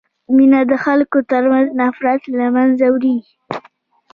[0.35, 3.17] مینه د خلکو ترمنځ نفرت له منځه وړي.